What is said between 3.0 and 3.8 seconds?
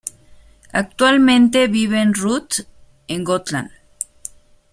en Gotland.